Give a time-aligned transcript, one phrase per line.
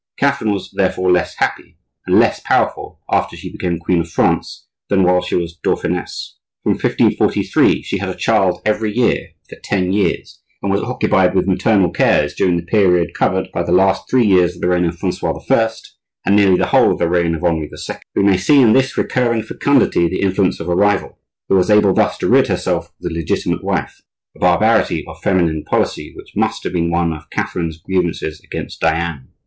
[0.17, 5.03] Catherine was therefore less happy and less powerful after she became queen of France than
[5.03, 6.39] while she was dauphiness.
[6.63, 11.45] From 1543 she had a child every year for ten years, and was occupied with
[11.45, 14.97] maternal cares during the period covered by the last three years of the reign of
[14.97, 15.69] Francois I.
[16.25, 17.95] and nearly the whole of the reign of Henri II.
[18.15, 21.93] We may see in this recurring fecundity the influence of a rival, who was able
[21.93, 26.73] thus to rid herself of the legitimate wife,—a barbarity of feminine policy which must have
[26.73, 29.27] been one of Catherine's grievances against Diane.